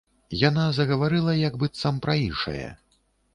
Яна 0.43 0.63
загаварыла 0.77 1.35
як 1.41 1.59
быццам 1.65 2.01
пра 2.07 2.17
іншае. 2.25 2.65